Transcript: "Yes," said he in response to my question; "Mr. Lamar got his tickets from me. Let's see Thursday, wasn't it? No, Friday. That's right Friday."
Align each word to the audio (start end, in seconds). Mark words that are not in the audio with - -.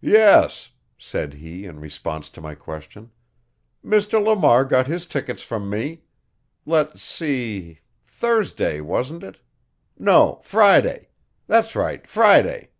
"Yes," 0.00 0.70
said 0.96 1.34
he 1.34 1.66
in 1.66 1.78
response 1.78 2.30
to 2.30 2.40
my 2.40 2.54
question; 2.54 3.10
"Mr. 3.84 4.18
Lamar 4.18 4.64
got 4.64 4.86
his 4.86 5.04
tickets 5.04 5.42
from 5.42 5.68
me. 5.68 6.00
Let's 6.64 7.02
see 7.02 7.80
Thursday, 8.06 8.80
wasn't 8.80 9.22
it? 9.22 9.40
No, 9.98 10.40
Friday. 10.44 11.10
That's 11.46 11.76
right 11.76 12.06
Friday." 12.08 12.70